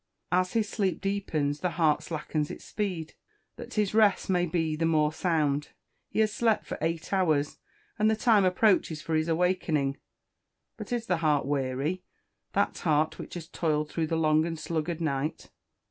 As 0.31 0.53
his 0.53 0.67
sleep 0.67 0.99
deepens, 0.99 1.59
the 1.59 1.69
heart 1.77 2.01
slackens 2.01 2.49
its 2.49 2.65
speed, 2.65 3.13
that 3.55 3.75
his 3.75 3.93
rest 3.93 4.31
may 4.31 4.47
be 4.47 4.75
the 4.75 4.83
more 4.87 5.13
sound. 5.13 5.73
He 6.09 6.21
has 6.21 6.33
slept 6.33 6.65
for 6.65 6.79
eight 6.81 7.13
hours, 7.13 7.59
and 7.99 8.09
the 8.09 8.15
time 8.15 8.43
approaches 8.43 8.99
for 8.99 9.13
his 9.13 9.27
awakening. 9.27 9.97
But 10.75 10.91
is 10.91 11.05
the 11.05 11.17
heart 11.17 11.45
weary 11.45 12.01
that 12.53 12.79
heart 12.79 13.19
which 13.19 13.35
has 13.35 13.47
toiled 13.47 13.91
through 13.91 14.07
the 14.07 14.17
long 14.17 14.43
and 14.43 14.57
sluggard 14.57 15.01
night? 15.01 15.51